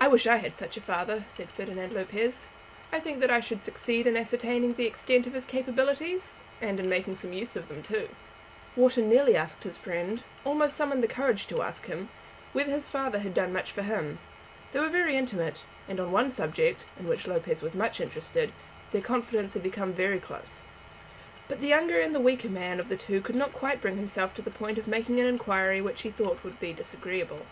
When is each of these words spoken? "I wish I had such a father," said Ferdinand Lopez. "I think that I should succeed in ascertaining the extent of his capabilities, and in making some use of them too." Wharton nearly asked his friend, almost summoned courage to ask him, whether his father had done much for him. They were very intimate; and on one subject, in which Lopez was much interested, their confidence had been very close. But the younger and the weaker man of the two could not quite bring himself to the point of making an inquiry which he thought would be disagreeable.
"I 0.00 0.06
wish 0.06 0.24
I 0.28 0.36
had 0.36 0.54
such 0.54 0.76
a 0.76 0.80
father," 0.80 1.24
said 1.26 1.48
Ferdinand 1.50 1.92
Lopez. 1.92 2.48
"I 2.92 3.00
think 3.00 3.18
that 3.18 3.30
I 3.32 3.40
should 3.40 3.60
succeed 3.60 4.06
in 4.06 4.16
ascertaining 4.16 4.74
the 4.74 4.86
extent 4.86 5.26
of 5.26 5.32
his 5.32 5.44
capabilities, 5.46 6.38
and 6.60 6.78
in 6.78 6.88
making 6.88 7.16
some 7.16 7.32
use 7.32 7.56
of 7.56 7.66
them 7.66 7.82
too." 7.82 8.08
Wharton 8.76 9.08
nearly 9.08 9.34
asked 9.34 9.64
his 9.64 9.76
friend, 9.76 10.22
almost 10.44 10.76
summoned 10.76 11.10
courage 11.10 11.48
to 11.48 11.60
ask 11.60 11.86
him, 11.86 12.08
whether 12.52 12.70
his 12.70 12.86
father 12.86 13.18
had 13.18 13.34
done 13.34 13.52
much 13.52 13.72
for 13.72 13.82
him. 13.82 14.20
They 14.70 14.78
were 14.78 14.88
very 14.88 15.16
intimate; 15.16 15.64
and 15.88 15.98
on 15.98 16.12
one 16.12 16.30
subject, 16.30 16.84
in 16.96 17.08
which 17.08 17.26
Lopez 17.26 17.64
was 17.64 17.74
much 17.74 18.00
interested, 18.00 18.52
their 18.92 19.02
confidence 19.02 19.54
had 19.54 19.64
been 19.64 19.92
very 19.92 20.20
close. 20.20 20.66
But 21.48 21.60
the 21.60 21.66
younger 21.66 21.98
and 21.98 22.14
the 22.14 22.20
weaker 22.20 22.48
man 22.48 22.78
of 22.78 22.88
the 22.88 22.96
two 22.96 23.20
could 23.20 23.34
not 23.34 23.52
quite 23.52 23.80
bring 23.80 23.96
himself 23.96 24.34
to 24.34 24.42
the 24.42 24.52
point 24.52 24.78
of 24.78 24.86
making 24.86 25.18
an 25.18 25.26
inquiry 25.26 25.80
which 25.80 26.02
he 26.02 26.10
thought 26.12 26.44
would 26.44 26.60
be 26.60 26.72
disagreeable. 26.72 27.44